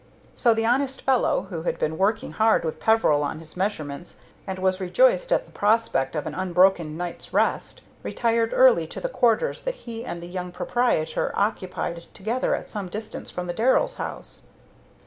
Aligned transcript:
So 0.33 0.55
the 0.55 0.65
honest 0.65 1.03
fellow, 1.03 1.43
who 1.51 1.61
had 1.61 1.77
been 1.77 1.95
working 1.95 2.31
hard 2.31 2.63
with 2.65 2.79
Peveril 2.79 3.21
on 3.21 3.37
his 3.37 3.55
measurements, 3.55 4.15
and 4.47 4.57
was 4.57 4.81
rejoiced 4.81 5.31
at 5.31 5.45
the 5.45 5.51
prospect 5.51 6.15
of 6.15 6.25
an 6.25 6.33
unbroken 6.33 6.97
night's 6.97 7.33
rest, 7.33 7.81
retired 8.01 8.49
early 8.51 8.87
to 8.87 8.99
the 8.99 9.09
quarters 9.09 9.61
that 9.61 9.75
he 9.85 10.03
and 10.03 10.19
the 10.19 10.27
young 10.27 10.51
proprietor 10.51 11.31
occupied 11.35 12.07
together 12.15 12.55
at 12.55 12.67
some 12.67 12.87
distance 12.89 13.29
from 13.29 13.45
the 13.45 13.53
Darrells' 13.53 13.97
house. 13.97 14.41